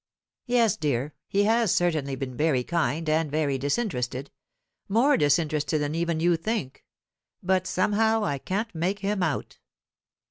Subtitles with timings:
[0.47, 4.31] "Yes, dear, he has certainly been very kind and very disinterested
[4.89, 6.83] more disinterested than even you think;
[7.43, 9.59] but, somehow, I can't make him out."